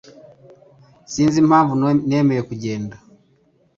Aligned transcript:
Sinzi 1.11 1.23
neza 1.37 1.43
impamvu 1.43 1.73
nemeye 2.09 2.41
kugenda. 2.49 2.95